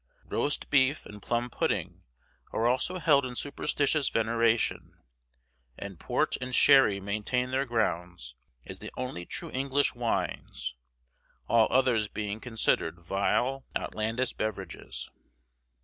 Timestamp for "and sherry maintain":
6.41-7.51